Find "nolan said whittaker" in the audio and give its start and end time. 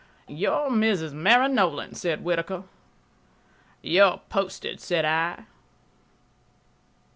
1.47-2.63